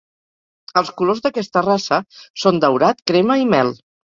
Els 0.81 0.89
colors 1.01 1.21
d'aquesta 1.27 1.63
raça 1.67 2.01
són 2.45 2.61
daurat, 2.65 3.07
crema, 3.13 3.41
i 3.45 3.49
mel. 3.57 3.75